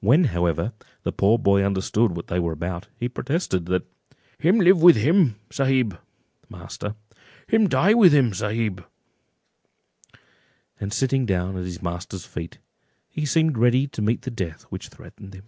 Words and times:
When, 0.00 0.24
however, 0.24 0.74
the 1.02 1.12
poor 1.12 1.38
boy 1.38 1.62
understood 1.64 2.14
what 2.14 2.26
they 2.26 2.38
were 2.38 2.52
about, 2.52 2.88
he 2.98 3.08
protested, 3.08 3.64
that—"Him 3.64 4.60
live 4.60 4.82
with 4.82 4.96
him 4.96 5.36
sahib 5.48 5.98
(master)—him 6.50 7.66
die 7.66 7.94
with 7.94 8.12
him 8.12 8.34
sahib;" 8.34 8.84
and 10.78 10.92
sitting 10.92 11.24
down 11.24 11.56
at 11.56 11.64
his 11.64 11.80
master's 11.80 12.26
feet, 12.26 12.58
he 13.08 13.24
seemed 13.24 13.56
ready 13.56 13.86
to 13.86 14.02
meet 14.02 14.20
the 14.20 14.30
death 14.30 14.64
which 14.64 14.88
threatened 14.90 15.32
him. 15.32 15.44